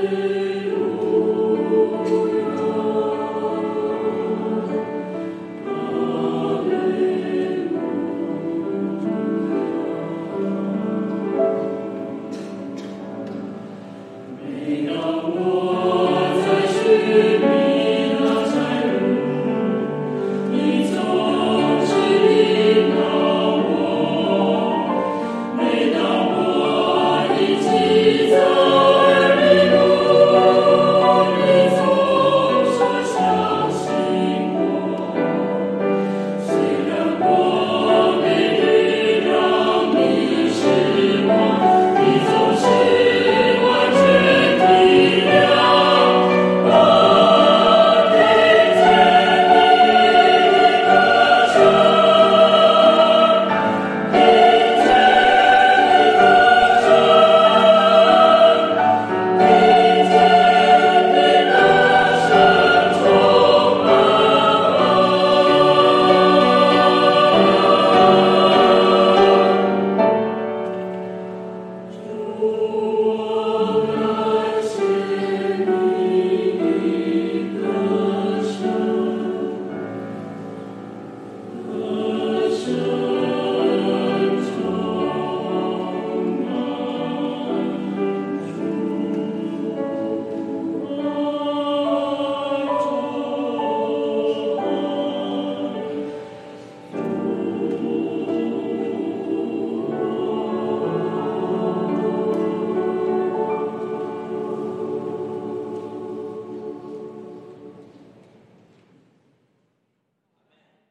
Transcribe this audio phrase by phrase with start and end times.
[0.00, 0.31] you.